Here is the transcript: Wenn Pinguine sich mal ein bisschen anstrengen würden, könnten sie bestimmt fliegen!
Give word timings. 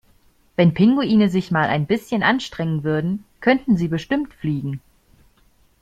Wenn 0.55 0.73
Pinguine 0.73 1.29
sich 1.29 1.51
mal 1.51 1.69
ein 1.69 1.85
bisschen 1.85 2.23
anstrengen 2.23 2.83
würden, 2.83 3.23
könnten 3.39 3.77
sie 3.77 3.87
bestimmt 3.87 4.33
fliegen! 4.33 4.81